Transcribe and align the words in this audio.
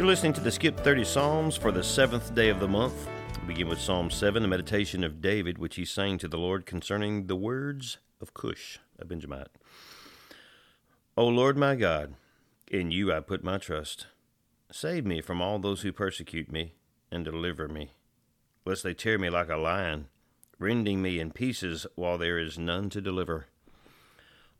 You're 0.00 0.06
listening 0.06 0.32
to 0.32 0.40
the 0.40 0.50
Skip 0.50 0.80
30 0.80 1.04
Psalms 1.04 1.56
for 1.58 1.70
the 1.70 1.84
seventh 1.84 2.34
day 2.34 2.48
of 2.48 2.58
the 2.58 2.66
month. 2.66 3.06
We 3.42 3.48
begin 3.48 3.68
with 3.68 3.78
Psalm 3.78 4.10
7, 4.10 4.42
a 4.42 4.48
meditation 4.48 5.04
of 5.04 5.20
David, 5.20 5.58
which 5.58 5.76
he 5.76 5.84
sang 5.84 6.16
to 6.16 6.26
the 6.26 6.38
Lord 6.38 6.64
concerning 6.64 7.26
the 7.26 7.36
words 7.36 7.98
of 8.18 8.32
Cush, 8.32 8.78
a 8.98 9.04
Benjamite. 9.04 9.50
O 11.18 11.26
Lord 11.26 11.58
my 11.58 11.74
God, 11.74 12.14
in 12.66 12.90
you 12.90 13.12
I 13.12 13.20
put 13.20 13.44
my 13.44 13.58
trust. 13.58 14.06
Save 14.72 15.04
me 15.04 15.20
from 15.20 15.42
all 15.42 15.58
those 15.58 15.82
who 15.82 15.92
persecute 15.92 16.50
me, 16.50 16.72
and 17.12 17.22
deliver 17.22 17.68
me, 17.68 17.90
lest 18.64 18.82
they 18.82 18.94
tear 18.94 19.18
me 19.18 19.28
like 19.28 19.50
a 19.50 19.58
lion, 19.58 20.08
rending 20.58 21.02
me 21.02 21.20
in 21.20 21.30
pieces 21.30 21.86
while 21.94 22.16
there 22.16 22.38
is 22.38 22.58
none 22.58 22.88
to 22.88 23.02
deliver. 23.02 23.48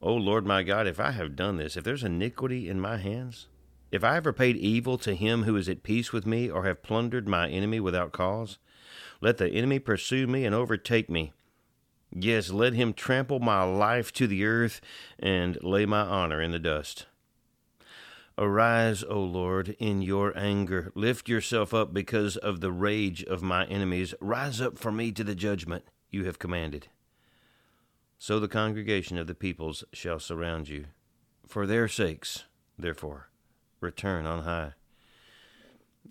O 0.02 0.12
Lord 0.12 0.44
my 0.44 0.62
God, 0.62 0.86
if 0.86 1.00
I 1.00 1.12
have 1.12 1.34
done 1.34 1.56
this, 1.56 1.78
if 1.78 1.84
there's 1.84 2.04
iniquity 2.04 2.68
in 2.68 2.78
my 2.78 2.98
hands, 2.98 3.46
if 3.90 4.04
I 4.04 4.16
ever 4.16 4.32
paid 4.32 4.56
evil 4.56 4.98
to 4.98 5.14
him 5.14 5.44
who 5.44 5.56
is 5.56 5.68
at 5.68 5.82
peace 5.82 6.12
with 6.12 6.26
me, 6.26 6.48
or 6.50 6.64
have 6.64 6.82
plundered 6.82 7.28
my 7.28 7.48
enemy 7.48 7.80
without 7.80 8.12
cause, 8.12 8.58
let 9.20 9.38
the 9.38 9.48
enemy 9.48 9.78
pursue 9.78 10.26
me 10.26 10.44
and 10.44 10.54
overtake 10.54 11.10
me. 11.10 11.32
Yes, 12.12 12.50
let 12.50 12.72
him 12.72 12.92
trample 12.92 13.38
my 13.38 13.62
life 13.62 14.12
to 14.14 14.26
the 14.26 14.44
earth 14.44 14.80
and 15.18 15.62
lay 15.62 15.86
my 15.86 16.00
honor 16.00 16.40
in 16.40 16.50
the 16.50 16.58
dust. 16.58 17.06
Arise, 18.38 19.04
O 19.04 19.20
Lord, 19.20 19.76
in 19.78 20.02
your 20.02 20.36
anger. 20.36 20.90
Lift 20.94 21.28
yourself 21.28 21.74
up 21.74 21.92
because 21.92 22.36
of 22.36 22.60
the 22.60 22.72
rage 22.72 23.22
of 23.24 23.42
my 23.42 23.66
enemies. 23.66 24.14
Rise 24.20 24.60
up 24.60 24.78
for 24.78 24.90
me 24.90 25.12
to 25.12 25.22
the 25.22 25.34
judgment 25.34 25.84
you 26.08 26.24
have 26.24 26.38
commanded. 26.38 26.88
So 28.18 28.40
the 28.40 28.48
congregation 28.48 29.18
of 29.18 29.26
the 29.26 29.34
peoples 29.34 29.84
shall 29.92 30.18
surround 30.18 30.68
you. 30.68 30.86
For 31.46 31.66
their 31.66 31.86
sakes, 31.86 32.44
therefore, 32.78 33.29
return 33.80 34.26
on 34.26 34.44
high. 34.44 34.72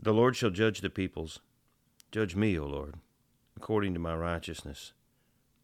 The 0.01 0.13
Lord 0.13 0.35
shall 0.35 0.49
judge 0.49 0.81
the 0.81 0.89
peoples. 0.89 1.39
Judge 2.11 2.35
me, 2.35 2.57
O 2.57 2.65
Lord, 2.65 2.95
according 3.55 3.93
to 3.93 3.99
my 3.99 4.15
righteousness, 4.15 4.93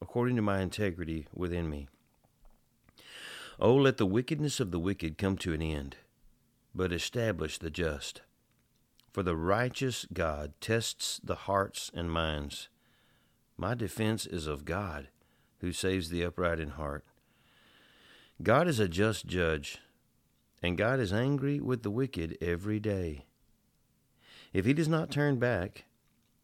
according 0.01 0.35
to 0.35 0.41
my 0.41 0.61
integrity 0.61 1.27
within 1.33 1.69
me. 1.69 1.87
O 3.59 3.75
let 3.75 3.97
the 3.97 4.05
wickedness 4.05 4.59
of 4.59 4.71
the 4.71 4.79
wicked 4.79 5.17
come 5.17 5.37
to 5.37 5.53
an 5.53 5.61
end 5.61 5.95
but 6.75 6.91
establish 6.91 7.57
the 7.57 7.69
just. 7.69 8.21
For 9.13 9.23
the 9.23 9.37
righteous 9.37 10.05
God 10.11 10.53
tests 10.59 11.21
the 11.23 11.35
hearts 11.35 11.89
and 11.93 12.11
minds. 12.11 12.67
My 13.55 13.73
defense 13.73 14.25
is 14.25 14.45
of 14.45 14.65
God, 14.65 15.07
who 15.59 15.71
saves 15.71 16.09
the 16.09 16.25
upright 16.25 16.59
in 16.59 16.71
heart. 16.71 17.05
God 18.43 18.67
is 18.67 18.81
a 18.81 18.89
just 18.89 19.25
judge, 19.25 19.77
and 20.65 20.77
God 20.77 20.99
is 20.99 21.13
angry 21.13 21.59
with 21.59 21.83
the 21.83 21.91
wicked 21.91 22.37
every 22.41 22.79
day. 22.79 23.25
If 24.51 24.65
he 24.65 24.73
does 24.73 24.87
not 24.87 25.11
turn 25.11 25.37
back, 25.37 25.85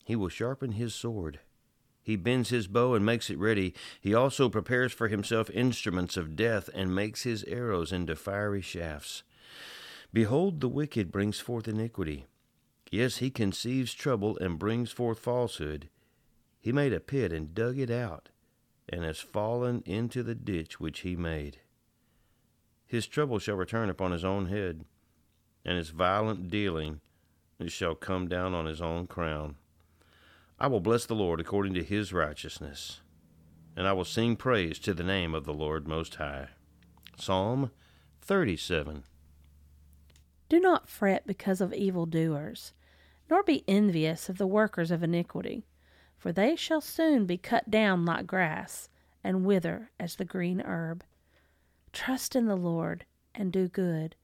he 0.06 0.16
will 0.16 0.30
sharpen 0.30 0.74
his 0.74 0.94
sword. 0.94 1.40
He 2.04 2.16
bends 2.16 2.50
his 2.50 2.68
bow 2.68 2.94
and 2.94 3.04
makes 3.06 3.30
it 3.30 3.40
ready. 3.40 3.74
He 4.00 4.14
also 4.14 4.48
prepares 4.48 4.94
for 4.94 5.08
himself 5.08 5.50
instruments 5.50 6.18
of 6.18 6.36
death 6.36 6.70
and 6.74 6.94
makes 6.94 7.24
his 7.24 7.44
arrows 7.46 7.92
into 7.92 8.16
fiery 8.16 8.62
shafts. 8.62 9.24
Behold, 10.14 10.62
the 10.62 10.70
wicked 10.70 11.12
brings 11.12 11.40
forth 11.40 11.68
iniquity. 11.68 12.26
Yes, 12.92 13.18
he 13.18 13.32
conceives 13.32 13.94
trouble 13.94 14.38
and 14.38 14.60
brings 14.60 14.92
forth 14.92 15.20
falsehood. 15.20 15.90
He 16.60 16.72
made 16.72 16.94
a 16.94 17.00
pit 17.00 17.32
and 17.32 17.56
dug 17.56 17.80
it 17.80 17.90
out, 17.90 18.30
and 18.88 19.04
has 19.04 19.20
fallen 19.20 19.82
into 19.86 20.22
the 20.22 20.36
ditch 20.36 20.80
which 20.80 21.00
he 21.00 21.16
made. 21.16 21.60
His 22.92 23.08
trouble 23.08 23.40
shall 23.40 23.56
return 23.56 23.90
upon 23.90 24.12
his 24.12 24.26
own 24.26 24.48
head, 24.48 24.84
and 25.64 25.78
his 25.78 25.92
violent 25.92 26.50
dealing 26.50 27.00
shall 27.68 27.96
come 27.96 28.28
down 28.28 28.54
on 28.54 28.66
his 28.66 28.82
own 28.82 29.08
crown. 29.08 29.56
I 30.60 30.68
will 30.68 30.82
bless 30.82 31.06
the 31.06 31.16
Lord 31.16 31.40
according 31.40 31.74
to 31.76 31.86
his 31.86 32.12
righteousness, 32.12 33.00
and 33.78 33.88
I 33.88 33.94
will 33.94 34.04
sing 34.04 34.36
praise 34.36 34.78
to 34.80 34.94
the 34.94 35.06
name 35.06 35.34
of 35.34 35.46
the 35.46 35.54
Lord 35.54 35.88
Most 35.88 36.16
High. 36.16 36.50
Psalm 37.18 37.72
37. 38.24 39.06
Do 40.50 40.60
not 40.60 40.90
fret 40.90 41.26
because 41.26 41.62
of 41.62 41.74
evildoers, 41.74 42.74
nor 43.30 43.42
be 43.42 43.64
envious 43.70 44.28
of 44.28 44.38
the 44.38 44.46
workers 44.46 44.92
of 44.92 45.02
iniquity, 45.02 45.66
for 46.18 46.34
they 46.34 46.58
shall 46.58 46.82
soon 46.82 47.26
be 47.26 47.38
cut 47.38 47.72
down 47.72 48.04
like 48.04 48.28
grass, 48.28 48.90
and 49.24 49.46
wither 49.46 49.92
as 49.98 50.18
the 50.18 50.26
green 50.26 50.62
herb. 50.66 51.06
Trust 51.94 52.36
in 52.36 52.46
the 52.46 52.56
Lord, 52.56 53.06
and 53.36 53.52
do 53.52 53.68
good. 53.68 54.16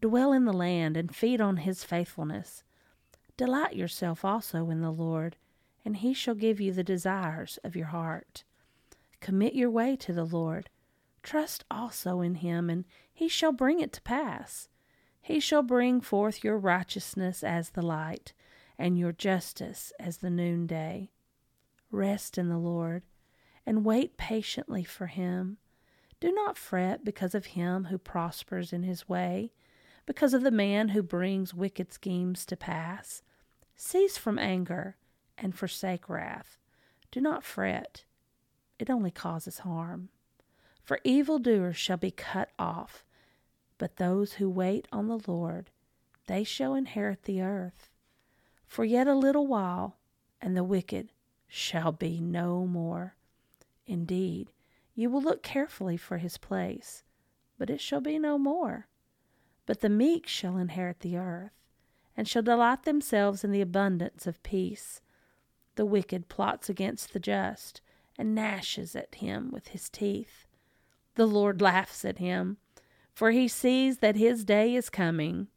Dwell 0.00 0.32
in 0.32 0.44
the 0.44 0.52
land, 0.52 0.96
and 0.96 1.14
feed 1.14 1.40
on 1.40 1.58
his 1.58 1.84
faithfulness. 1.84 2.62
Delight 3.36 3.74
yourself 3.74 4.24
also 4.24 4.70
in 4.70 4.80
the 4.80 4.90
Lord, 4.90 5.36
and 5.84 5.96
he 5.96 6.12
shall 6.14 6.34
give 6.34 6.60
you 6.60 6.72
the 6.72 6.84
desires 6.84 7.58
of 7.64 7.76
your 7.76 7.86
heart. 7.86 8.44
Commit 9.20 9.54
your 9.54 9.70
way 9.70 9.96
to 9.96 10.12
the 10.12 10.24
Lord. 10.24 10.68
Trust 11.22 11.64
also 11.70 12.20
in 12.20 12.36
him, 12.36 12.68
and 12.70 12.84
he 13.12 13.28
shall 13.28 13.52
bring 13.52 13.80
it 13.80 13.92
to 13.94 14.02
pass. 14.02 14.68
He 15.20 15.40
shall 15.40 15.62
bring 15.62 16.00
forth 16.00 16.44
your 16.44 16.58
righteousness 16.58 17.42
as 17.42 17.70
the 17.70 17.82
light, 17.82 18.32
and 18.78 18.98
your 18.98 19.12
justice 19.12 19.92
as 19.98 20.18
the 20.18 20.30
noonday. 20.30 21.10
Rest 21.90 22.36
in 22.38 22.48
the 22.48 22.58
Lord, 22.58 23.02
and 23.64 23.84
wait 23.84 24.16
patiently 24.16 24.84
for 24.84 25.06
him. 25.06 25.56
Do 26.20 26.32
not 26.32 26.56
fret 26.56 27.04
because 27.04 27.34
of 27.34 27.46
him 27.46 27.84
who 27.84 27.98
prospers 27.98 28.72
in 28.72 28.82
his 28.82 29.08
way, 29.08 29.52
because 30.06 30.34
of 30.34 30.42
the 30.42 30.50
man 30.50 30.90
who 30.90 31.02
brings 31.02 31.54
wicked 31.54 31.92
schemes 31.92 32.46
to 32.46 32.56
pass. 32.56 33.22
Cease 33.76 34.16
from 34.16 34.38
anger 34.38 34.96
and 35.36 35.54
forsake 35.54 36.08
wrath. 36.08 36.58
Do 37.10 37.20
not 37.20 37.44
fret, 37.44 38.04
it 38.78 38.88
only 38.88 39.10
causes 39.10 39.58
harm. 39.58 40.08
For 40.82 41.00
evildoers 41.04 41.76
shall 41.76 41.96
be 41.96 42.10
cut 42.10 42.50
off 42.58 43.04
but 43.78 43.96
those 43.96 44.34
who 44.34 44.48
wait 44.48 44.88
on 44.90 45.08
the 45.08 45.20
Lord, 45.26 45.70
they 46.26 46.44
shall 46.44 46.74
inherit 46.74 47.24
the 47.24 47.42
earth. 47.42 47.90
For 48.66 48.84
yet 48.84 49.06
a 49.06 49.14
little 49.14 49.46
while, 49.46 49.96
and 50.40 50.56
the 50.56 50.64
wicked 50.64 51.12
shall 51.46 51.92
be 51.92 52.20
no 52.20 52.66
more. 52.66 53.14
Indeed, 53.86 54.50
you 54.96 55.08
will 55.08 55.22
look 55.22 55.44
carefully 55.44 55.96
for 55.96 56.18
his 56.18 56.38
place, 56.38 57.04
but 57.56 57.70
it 57.70 57.80
shall 57.80 58.00
be 58.00 58.18
no 58.18 58.36
more. 58.36 58.88
But 59.64 59.80
the 59.80 59.88
meek 59.88 60.26
shall 60.26 60.56
inherit 60.56 61.00
the 61.00 61.16
earth, 61.16 61.52
and 62.16 62.26
shall 62.26 62.42
delight 62.42 62.82
themselves 62.82 63.44
in 63.44 63.52
the 63.52 63.60
abundance 63.60 64.26
of 64.26 64.42
peace. 64.42 65.00
The 65.76 65.86
wicked 65.86 66.28
plots 66.28 66.68
against 66.68 67.12
the 67.12 67.20
just, 67.20 67.80
and 68.18 68.34
gnashes 68.34 68.96
at 68.96 69.14
him 69.14 69.52
with 69.52 69.68
his 69.68 69.88
teeth. 69.88 70.46
The 71.14 71.26
Lord 71.26 71.62
laughs 71.62 72.04
at 72.04 72.18
him 72.18 72.56
for 73.16 73.30
he 73.30 73.48
sees 73.48 73.98
that 73.98 74.14
his 74.14 74.44
day 74.44 74.74
is 74.74 74.90
coming. 74.90 75.48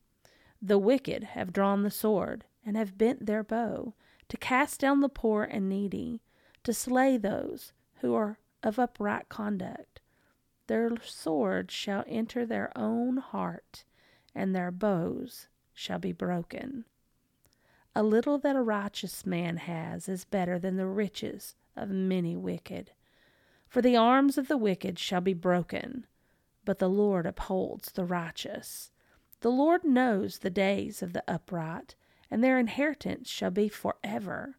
The 0.61 0.77
wicked 0.77 1.25
have 1.35 1.51
drawn 1.51 1.83
the 1.83 1.91
sword, 1.91 2.45
and 2.65 2.77
have 2.77 2.97
bent 2.97 3.25
their 3.25 3.43
bow, 3.43 3.95
to 4.29 4.37
cast 4.37 4.79
down 4.79 5.01
the 5.01 5.09
poor 5.09 5.43
and 5.43 5.67
needy, 5.67 6.21
to 6.63 6.73
slay 6.73 7.17
those 7.17 7.73
who 7.99 8.15
are 8.15 8.39
of 8.63 8.79
upright 8.79 9.29
conduct. 9.29 10.01
Their 10.67 10.91
swords 11.03 11.73
shall 11.73 12.03
enter 12.07 12.45
their 12.45 12.71
own 12.77 13.17
heart, 13.17 13.85
and 14.35 14.55
their 14.55 14.71
bows 14.71 15.47
shall 15.73 15.99
be 15.99 16.11
broken. 16.11 16.85
A 17.95 18.03
little 18.03 18.37
that 18.39 18.55
a 18.55 18.61
righteous 18.61 19.25
man 19.25 19.57
has 19.57 20.07
is 20.07 20.25
better 20.25 20.59
than 20.59 20.77
the 20.77 20.85
riches 20.85 21.55
of 21.75 21.89
many 21.89 22.35
wicked. 22.35 22.91
For 23.67 23.81
the 23.81 23.97
arms 23.97 24.37
of 24.37 24.47
the 24.47 24.57
wicked 24.57 24.99
shall 24.99 25.21
be 25.21 25.33
broken, 25.33 26.05
but 26.65 26.79
the 26.79 26.89
Lord 26.89 27.25
upholds 27.25 27.91
the 27.91 28.05
righteous. 28.05 28.91
The 29.41 29.51
Lord 29.51 29.83
knows 29.83 30.39
the 30.39 30.49
days 30.49 31.01
of 31.01 31.13
the 31.13 31.23
upright, 31.27 31.95
and 32.29 32.43
their 32.43 32.59
inheritance 32.59 33.29
shall 33.29 33.51
be 33.51 33.69
forever. 33.69 34.57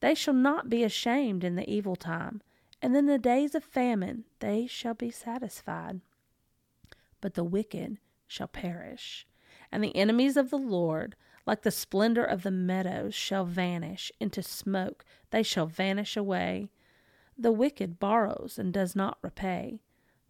They 0.00 0.14
shall 0.14 0.34
not 0.34 0.68
be 0.68 0.82
ashamed 0.82 1.44
in 1.44 1.56
the 1.56 1.68
evil 1.70 1.96
time, 1.96 2.42
and 2.80 2.96
in 2.96 3.06
the 3.06 3.18
days 3.18 3.54
of 3.54 3.64
famine 3.64 4.24
they 4.40 4.66
shall 4.66 4.94
be 4.94 5.10
satisfied. 5.10 6.00
But 7.20 7.34
the 7.34 7.44
wicked 7.44 7.98
shall 8.26 8.48
perish, 8.48 9.26
and 9.72 9.82
the 9.82 9.96
enemies 9.96 10.36
of 10.36 10.50
the 10.50 10.58
Lord, 10.58 11.16
like 11.46 11.62
the 11.62 11.70
splendor 11.70 12.24
of 12.24 12.42
the 12.42 12.50
meadows, 12.50 13.14
shall 13.14 13.44
vanish 13.44 14.12
into 14.20 14.42
smoke, 14.42 15.04
they 15.30 15.42
shall 15.42 15.66
vanish 15.66 16.16
away. 16.16 16.70
The 17.36 17.52
wicked 17.52 17.98
borrows 17.98 18.58
and 18.58 18.72
does 18.72 18.94
not 18.94 19.18
repay 19.22 19.80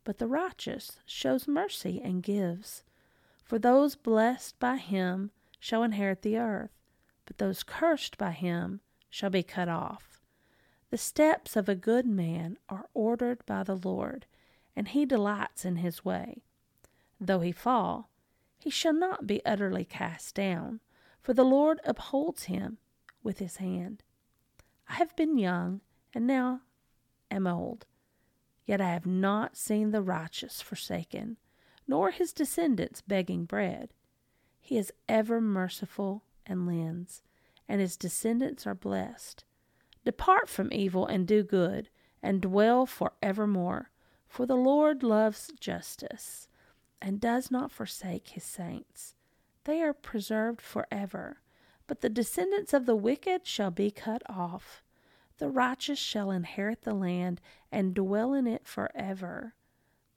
but 0.09 0.17
the 0.17 0.27
righteous 0.27 1.01
shows 1.05 1.47
mercy 1.47 2.01
and 2.03 2.23
gives. 2.23 2.83
For 3.45 3.59
those 3.59 3.95
blessed 3.95 4.59
by 4.59 4.79
him 4.79 5.33
shall 5.61 5.83
inherit 5.83 6.23
the 6.23 6.39
earth, 6.39 6.71
but 7.27 7.37
those 7.37 7.63
cursed 7.63 8.17
by 8.17 8.31
him 8.31 8.81
shall 9.11 9.29
be 9.29 9.43
cut 9.43 9.69
off. 9.69 10.08
The 10.91 10.99
steps 10.99 11.55
of 11.55 11.69
a 11.69 11.75
good 11.75 12.07
man 12.07 12.59
are 12.69 12.89
ordered 12.95 13.45
by 13.45 13.63
the 13.63 13.77
Lord, 13.77 14.27
and 14.75 14.89
he 14.89 15.05
delights 15.05 15.65
in 15.65 15.77
his 15.77 16.05
way. 16.05 16.43
Though 17.21 17.41
he 17.41 17.53
fall, 17.53 18.09
he 18.59 18.71
shall 18.71 18.95
not 18.95 19.27
be 19.27 19.45
utterly 19.45 19.85
cast 19.85 20.35
down, 20.35 20.81
for 21.21 21.35
the 21.35 21.45
Lord 21.45 21.81
upholds 21.85 22.45
him 22.45 22.79
with 23.23 23.39
his 23.39 23.57
hand. 23.57 24.03
I 24.89 24.95
have 24.95 25.15
been 25.15 25.37
young, 25.37 25.83
and 26.15 26.27
now 26.27 26.63
am 27.31 27.47
old, 27.47 27.85
yet 28.65 28.81
I 28.81 28.89
have 28.91 29.07
not 29.07 29.57
seen 29.57 29.91
the 29.91 30.03
righteous 30.03 30.63
forsaken, 30.63 31.37
nor 31.87 32.11
his 32.11 32.33
descendants 32.33 33.03
begging 33.03 33.45
bread. 33.45 33.93
He 34.61 34.79
is 34.79 34.93
ever 35.09 35.41
merciful 35.41 36.23
and 36.47 36.67
lends, 36.67 37.23
and 37.69 37.81
his 37.81 37.97
descendants 37.97 38.67
are 38.67 38.75
blessed. 38.75 39.45
Depart 40.09 40.49
from 40.49 40.73
evil 40.73 41.05
and 41.05 41.27
do 41.27 41.43
good, 41.43 41.91
and 42.23 42.41
dwell 42.41 42.87
for 42.87 43.13
evermore. 43.23 43.91
For 44.27 44.47
the 44.47 44.57
Lord 44.57 45.03
loves 45.03 45.53
justice, 45.61 46.49
and 46.99 47.21
does 47.21 47.51
not 47.51 47.71
forsake 47.71 48.29
his 48.29 48.43
saints. 48.43 49.17
They 49.65 49.83
are 49.83 49.93
preserved 49.93 50.63
forever, 50.63 51.43
but 51.87 52.01
the 52.01 52.09
descendants 52.09 52.73
of 52.73 52.87
the 52.87 52.97
wicked 52.97 53.47
shall 53.47 53.71
be 53.71 53.91
cut 53.91 54.23
off. 54.31 54.83
The 55.37 55.51
righteous 55.51 55.99
shall 55.99 56.31
inherit 56.31 56.85
the 56.85 56.95
land 56.95 57.43
and 57.71 57.93
dwell 57.93 58.33
in 58.33 58.47
it 58.47 58.67
forever. 58.67 59.53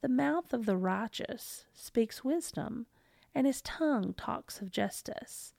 The 0.00 0.08
mouth 0.08 0.54
of 0.54 0.64
the 0.64 0.78
righteous 0.78 1.66
speaks 1.74 2.24
wisdom, 2.24 2.86
and 3.34 3.46
his 3.46 3.60
tongue 3.60 4.14
talks 4.14 4.62
of 4.62 4.70
justice. 4.70 5.52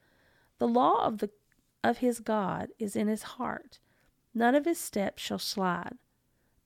The 0.58 0.68
law 0.68 1.06
of 1.06 1.20
the 1.20 1.30
of 1.84 2.00
his 2.00 2.20
God 2.20 2.70
is 2.80 2.96
in 2.96 3.08
his 3.08 3.22
heart. 3.22 3.78
None 4.34 4.56
of 4.56 4.66
his 4.66 4.80
steps 4.80 5.22
shall 5.22 5.40
slide. 5.40 5.98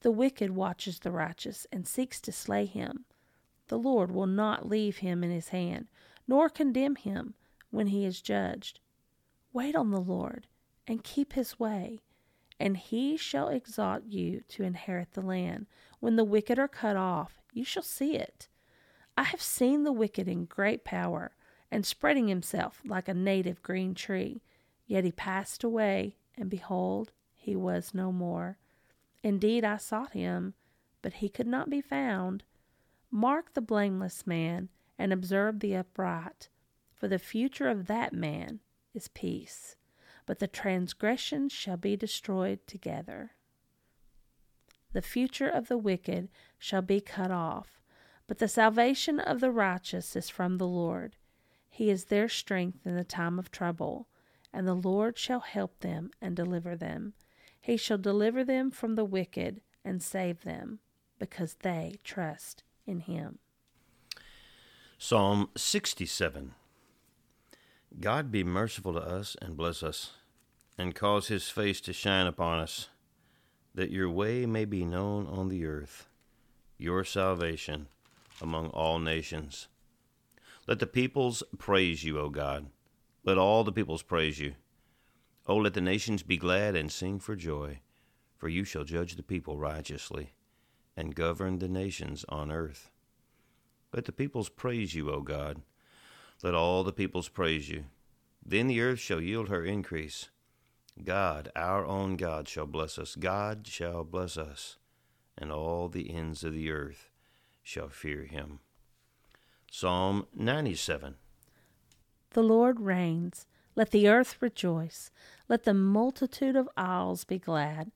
The 0.00 0.10
wicked 0.10 0.52
watches 0.52 1.00
the 1.00 1.10
righteous 1.10 1.66
and 1.72 1.86
seeks 1.86 2.20
to 2.22 2.32
slay 2.32 2.64
him. 2.64 3.04
The 3.68 3.78
Lord 3.78 4.10
will 4.10 4.26
not 4.26 4.68
leave 4.68 4.98
him 4.98 5.22
in 5.22 5.30
his 5.30 5.48
hand, 5.48 5.88
nor 6.26 6.48
condemn 6.48 6.96
him 6.96 7.34
when 7.70 7.88
he 7.88 8.04
is 8.04 8.22
judged. 8.22 8.80
Wait 9.52 9.74
on 9.74 9.90
the 9.90 10.00
Lord 10.00 10.46
and 10.86 11.04
keep 11.04 11.34
his 11.34 11.58
way, 11.58 12.00
and 12.58 12.76
he 12.76 13.16
shall 13.16 13.48
exalt 13.48 14.04
you 14.04 14.42
to 14.48 14.62
inherit 14.62 15.12
the 15.12 15.20
land. 15.20 15.66
When 16.00 16.16
the 16.16 16.24
wicked 16.24 16.58
are 16.58 16.68
cut 16.68 16.96
off, 16.96 17.40
you 17.52 17.64
shall 17.64 17.82
see 17.82 18.16
it. 18.16 18.48
I 19.16 19.24
have 19.24 19.42
seen 19.42 19.82
the 19.82 19.92
wicked 19.92 20.28
in 20.28 20.44
great 20.44 20.84
power 20.84 21.32
and 21.70 21.84
spreading 21.84 22.28
himself 22.28 22.80
like 22.84 23.08
a 23.08 23.14
native 23.14 23.62
green 23.62 23.94
tree. 23.94 24.42
Yet 24.86 25.04
he 25.04 25.12
passed 25.12 25.64
away, 25.64 26.16
and 26.36 26.48
behold, 26.48 27.12
he 27.38 27.56
was 27.56 27.94
no 27.94 28.12
more. 28.12 28.58
Indeed, 29.22 29.64
I 29.64 29.78
sought 29.78 30.12
him, 30.12 30.52
but 31.00 31.14
he 31.14 31.30
could 31.30 31.46
not 31.46 31.70
be 31.70 31.80
found. 31.80 32.44
Mark 33.10 33.54
the 33.54 33.62
blameless 33.62 34.26
man, 34.26 34.68
and 34.98 35.12
observe 35.12 35.60
the 35.60 35.74
upright, 35.74 36.50
for 36.92 37.08
the 37.08 37.18
future 37.18 37.68
of 37.68 37.86
that 37.86 38.12
man 38.12 38.60
is 38.92 39.08
peace, 39.08 39.76
but 40.26 40.40
the 40.40 40.46
transgressions 40.46 41.52
shall 41.52 41.76
be 41.78 41.96
destroyed 41.96 42.58
together. 42.66 43.30
The 44.92 45.00
future 45.00 45.48
of 45.48 45.68
the 45.68 45.78
wicked 45.78 46.28
shall 46.58 46.82
be 46.82 47.00
cut 47.00 47.30
off, 47.30 47.80
but 48.26 48.38
the 48.38 48.48
salvation 48.48 49.20
of 49.20 49.40
the 49.40 49.50
righteous 49.50 50.16
is 50.16 50.28
from 50.28 50.58
the 50.58 50.66
Lord. 50.66 51.16
He 51.70 51.88
is 51.88 52.06
their 52.06 52.28
strength 52.28 52.86
in 52.86 52.96
the 52.96 53.04
time 53.04 53.38
of 53.38 53.50
trouble, 53.50 54.08
and 54.52 54.66
the 54.66 54.74
Lord 54.74 55.16
shall 55.16 55.40
help 55.40 55.80
them 55.80 56.10
and 56.20 56.34
deliver 56.34 56.76
them. 56.76 57.14
He 57.68 57.76
shall 57.76 57.98
deliver 57.98 58.44
them 58.44 58.70
from 58.70 58.94
the 58.94 59.04
wicked 59.04 59.60
and 59.84 60.02
save 60.02 60.40
them, 60.40 60.78
because 61.18 61.56
they 61.60 61.96
trust 62.02 62.62
in 62.86 63.00
him. 63.00 63.40
Psalm 64.96 65.50
67 65.54 66.54
God 68.00 68.32
be 68.32 68.42
merciful 68.42 68.94
to 68.94 69.00
us 69.00 69.36
and 69.42 69.54
bless 69.54 69.82
us, 69.82 70.12
and 70.78 70.94
cause 70.94 71.28
his 71.28 71.50
face 71.50 71.82
to 71.82 71.92
shine 71.92 72.26
upon 72.26 72.58
us, 72.58 72.88
that 73.74 73.90
your 73.90 74.08
way 74.08 74.46
may 74.46 74.64
be 74.64 74.86
known 74.86 75.26
on 75.26 75.50
the 75.50 75.66
earth, 75.66 76.08
your 76.78 77.04
salvation 77.04 77.88
among 78.40 78.68
all 78.68 78.98
nations. 78.98 79.68
Let 80.66 80.78
the 80.78 80.86
peoples 80.86 81.42
praise 81.58 82.02
you, 82.02 82.18
O 82.18 82.30
God. 82.30 82.70
Let 83.24 83.36
all 83.36 83.62
the 83.62 83.72
peoples 83.72 84.00
praise 84.00 84.38
you. 84.38 84.54
O 85.48 85.56
let 85.56 85.72
the 85.72 85.80
nations 85.80 86.22
be 86.22 86.36
glad 86.36 86.76
and 86.76 86.92
sing 86.92 87.18
for 87.18 87.34
joy, 87.34 87.80
for 88.36 88.50
you 88.50 88.64
shall 88.64 88.84
judge 88.84 89.16
the 89.16 89.22
people 89.22 89.56
righteously, 89.56 90.34
and 90.94 91.14
govern 91.14 91.58
the 91.58 91.68
nations 91.68 92.24
on 92.28 92.52
earth. 92.52 92.90
Let 93.94 94.04
the 94.04 94.12
peoples 94.12 94.50
praise 94.50 94.94
you, 94.94 95.10
O 95.10 95.22
God. 95.22 95.62
Let 96.42 96.54
all 96.54 96.84
the 96.84 96.92
peoples 96.92 97.30
praise 97.30 97.70
you. 97.70 97.84
Then 98.44 98.66
the 98.66 98.82
earth 98.82 98.98
shall 98.98 99.22
yield 99.22 99.48
her 99.48 99.64
increase. 99.64 100.28
God, 101.02 101.50
our 101.56 101.86
own 101.86 102.16
God, 102.16 102.46
shall 102.46 102.66
bless 102.66 102.98
us. 102.98 103.14
God 103.14 103.66
shall 103.66 104.04
bless 104.04 104.36
us, 104.36 104.76
and 105.36 105.50
all 105.50 105.88
the 105.88 106.14
ends 106.14 106.44
of 106.44 106.52
the 106.52 106.70
earth 106.70 107.10
shall 107.62 107.88
fear 107.88 108.24
him. 108.24 108.60
Psalm 109.70 110.26
97 110.34 111.14
The 112.30 112.42
Lord 112.42 112.80
reigns. 112.80 113.46
Let 113.78 113.92
the 113.92 114.08
earth 114.08 114.38
rejoice. 114.40 115.12
Let 115.48 115.62
the 115.62 115.72
multitude 115.72 116.56
of 116.56 116.68
isles 116.76 117.22
be 117.22 117.38
glad. 117.38 117.92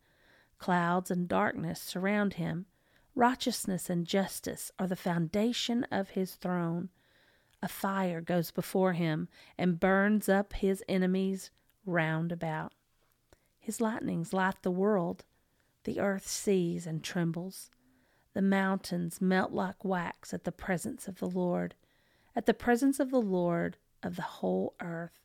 Clouds 0.59 1.11
and 1.11 1.27
darkness 1.27 1.81
surround 1.81 2.35
him. 2.35 2.67
Righteousness 3.17 3.91
and 3.91 4.07
justice 4.07 4.71
are 4.79 4.87
the 4.87 4.95
foundation 4.95 5.83
of 5.91 6.11
his 6.11 6.37
throne. 6.37 6.91
A 7.61 7.67
fire 7.67 8.21
goes 8.21 8.53
before 8.53 8.93
him 8.93 9.29
and 9.59 9.81
burns 9.81 10.29
up 10.29 10.53
his 10.53 10.85
enemies 10.89 11.51
round 11.85 12.31
about. 12.31 12.73
His 13.59 13.81
lightnings 13.81 14.33
light 14.33 14.63
the 14.63 14.71
world. 14.71 15.25
The 15.83 15.99
earth 15.99 16.29
sees 16.29 16.87
and 16.87 17.03
trembles. 17.03 17.73
The 18.35 18.43
mountains 18.43 19.21
melt 19.21 19.51
like 19.51 19.85
wax 19.85 20.33
at 20.33 20.45
the 20.45 20.53
presence 20.53 21.09
of 21.09 21.19
the 21.19 21.29
Lord, 21.29 21.75
at 22.37 22.47
the 22.47 22.55
presence 22.55 23.01
of 23.01 23.11
the 23.11 23.21
Lord 23.21 23.79
of 24.01 24.15
the 24.15 24.23
whole 24.23 24.77
earth. 24.81 25.19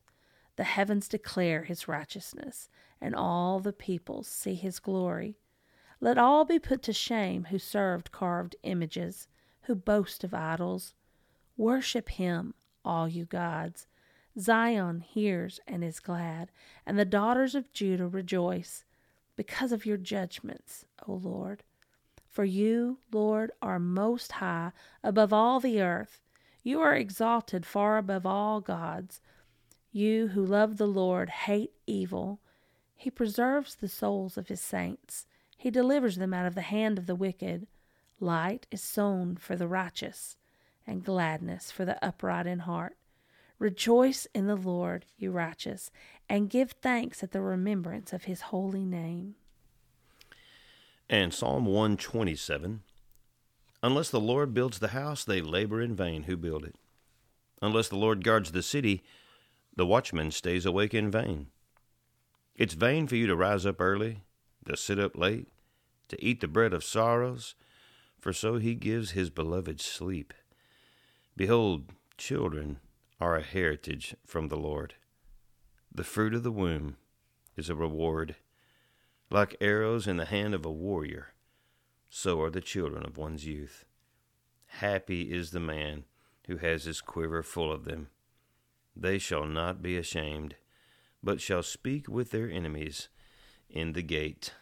The 0.58 0.66
heavens 0.66 1.08
declare 1.08 1.64
his 1.64 1.88
righteousness, 1.88 2.70
and 3.00 3.16
all 3.16 3.60
the 3.60 3.74
peoples 3.74 4.28
see 4.28 4.56
his 4.56 4.80
glory. 4.80 5.38
Let 6.02 6.18
all 6.18 6.46
be 6.46 6.60
put 6.60 6.84
to 6.84 6.94
shame 6.94 7.46
who 7.46 7.58
served 7.60 8.12
carved 8.12 8.56
images, 8.64 9.28
who 9.62 9.76
boast 9.76 10.24
of 10.24 10.34
idols. 10.34 10.94
Worship 11.58 12.10
him, 12.10 12.54
all 12.84 13.08
you 13.08 13.26
gods. 13.26 13.88
Zion 14.40 15.02
hears 15.02 15.60
and 15.68 15.84
is 15.84 16.00
glad, 16.00 16.52
and 16.86 17.00
the 17.00 17.06
daughters 17.06 17.56
of 17.56 17.72
Judah 17.72 18.08
rejoice 18.08 18.84
because 19.36 19.72
of 19.72 19.86
your 19.86 19.98
judgments, 19.98 20.86
O 21.08 21.14
Lord. 21.14 21.64
For 22.28 22.46
you, 22.46 23.00
Lord, 23.12 23.52
are 23.62 23.80
most 23.80 24.34
high 24.34 24.72
above 25.04 25.34
all 25.34 25.60
the 25.60 25.82
earth. 25.82 26.22
You 26.64 26.82
are 26.82 26.96
exalted 26.96 27.66
far 27.66 27.98
above 27.98 28.26
all 28.26 28.62
gods. 28.62 29.22
You 29.92 30.28
who 30.30 30.46
love 30.46 30.78
the 30.78 30.88
Lord 30.88 31.30
hate 31.30 31.72
evil. 31.86 32.40
He 32.96 33.10
preserves 33.10 33.76
the 33.76 33.88
souls 33.88 34.38
of 34.38 34.48
his 34.48 34.62
saints. 34.62 35.26
He 35.58 35.72
delivers 35.72 36.18
them 36.18 36.34
out 36.34 36.46
of 36.46 36.56
the 36.56 36.62
hand 36.62 36.98
of 36.98 37.06
the 37.06 37.16
wicked. 37.16 37.68
Light 38.20 38.68
is 38.72 38.82
sown 38.82 39.38
for 39.38 39.56
the 39.56 39.68
righteous, 39.68 40.38
and 40.86 41.04
gladness 41.04 41.72
for 41.72 41.86
the 41.86 42.04
upright 42.04 42.48
in 42.48 42.60
heart. 42.60 42.98
Rejoice 43.60 44.28
in 44.36 44.46
the 44.48 44.56
Lord, 44.56 45.06
you 45.18 45.32
righteous, 45.32 45.90
and 46.30 46.50
give 46.50 46.72
thanks 46.72 47.24
at 47.24 47.32
the 47.32 47.42
remembrance 47.42 48.14
of 48.14 48.26
his 48.26 48.42
holy 48.42 48.86
name. 48.86 49.36
And 51.10 51.34
Psalm 51.34 51.66
127 51.66 52.82
Unless 53.82 54.10
the 54.10 54.20
Lord 54.20 54.54
builds 54.54 54.80
the 54.80 54.90
house, 54.90 55.24
they 55.24 55.42
labor 55.42 55.82
in 55.82 55.96
vain 55.96 56.24
who 56.24 56.36
build 56.36 56.66
it. 56.66 56.76
Unless 57.62 57.90
the 57.90 57.96
Lord 57.96 58.24
guards 58.24 58.52
the 58.52 58.64
city, 58.64 59.04
the 59.78 59.86
watchman 59.86 60.32
stays 60.32 60.66
awake 60.66 60.96
in 60.96 61.10
vain. 61.10 61.48
It's 62.56 62.74
vain 62.74 63.08
for 63.08 63.16
you 63.16 63.28
to 63.28 63.36
rise 63.36 63.64
up 63.64 63.80
early, 63.80 64.24
to 64.66 64.76
sit 64.76 65.00
up 65.00 65.16
late, 65.16 65.48
to 66.10 66.24
eat 66.24 66.42
the 66.42 66.48
bread 66.48 66.74
of 66.74 66.84
sorrows, 66.84 67.54
for 68.20 68.34
so 68.34 68.58
he 68.58 68.74
gives 68.74 69.12
his 69.12 69.30
beloved 69.30 69.80
sleep. 69.80 70.34
Behold, 71.36 71.92
children 72.18 72.80
are 73.22 73.36
a 73.36 73.44
heritage 73.44 74.16
from 74.26 74.48
the 74.48 74.58
Lord. 74.58 74.96
The 75.94 76.04
fruit 76.04 76.34
of 76.34 76.42
the 76.42 76.52
womb 76.52 76.98
is 77.56 77.70
a 77.70 77.76
reward. 77.76 78.36
Like 79.30 79.58
arrows 79.62 80.08
in 80.08 80.18
the 80.18 80.26
hand 80.26 80.56
of 80.56 80.66
a 80.66 80.72
warrior, 80.72 81.34
so 82.10 82.42
are 82.42 82.50
the 82.50 82.62
children 82.62 83.06
of 83.06 83.18
one's 83.18 83.46
youth. 83.46 83.86
Happy 84.66 85.32
is 85.32 85.52
the 85.52 85.60
man 85.60 86.06
who 86.48 86.58
has 86.58 86.86
his 86.86 87.02
quiver 87.02 87.44
full 87.44 87.72
of 87.72 87.86
them. 87.86 88.08
They 89.00 89.20
shall 89.20 89.46
not 89.46 89.84
be 89.84 89.96
ashamed, 89.96 90.56
but 91.22 91.40
shall 91.40 91.62
speak 91.62 92.08
with 92.08 92.32
their 92.32 92.50
enemies 92.50 93.10
in 93.70 93.94
the 93.94 94.02
gate. 94.02 94.54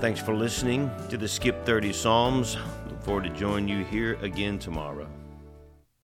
Thanks 0.00 0.20
for 0.20 0.32
listening 0.32 0.88
to 1.08 1.16
the 1.16 1.26
Skip 1.26 1.66
30 1.66 1.92
Psalms. 1.92 2.56
Look 2.88 3.02
forward 3.02 3.24
to 3.24 3.30
joining 3.30 3.68
you 3.68 3.84
here 3.84 4.14
again 4.22 4.60
tomorrow. 4.60 5.08